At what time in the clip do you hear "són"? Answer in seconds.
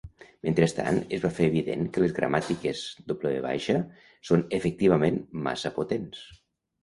4.31-4.43